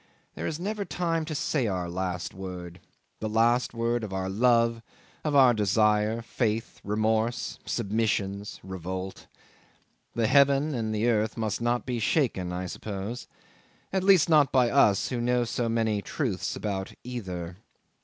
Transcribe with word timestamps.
There 0.33 0.47
is 0.47 0.59
never 0.59 0.83
time 0.83 1.25
to 1.25 1.35
say 1.35 1.67
our 1.67 1.87
last 1.87 2.33
word 2.33 2.79
the 3.19 3.29
last 3.29 3.71
word 3.75 4.03
of 4.03 4.11
our 4.11 4.29
love, 4.29 4.81
of 5.23 5.35
our 5.35 5.53
desire, 5.53 6.23
faith, 6.23 6.81
remorse, 6.83 7.59
submissions, 7.67 8.59
revolt. 8.63 9.27
The 10.15 10.25
heaven 10.25 10.73
and 10.73 10.91
the 10.91 11.07
earth 11.07 11.37
must 11.37 11.61
not 11.61 11.85
be 11.85 11.99
shaken, 11.99 12.51
I 12.51 12.65
suppose 12.65 13.27
at 13.93 14.03
least, 14.03 14.27
not 14.27 14.51
by 14.51 14.71
us 14.71 15.09
who 15.09 15.21
know 15.21 15.43
so 15.43 15.69
many 15.69 16.01
truths 16.01 16.55
about 16.55 16.93
either. 17.03 17.57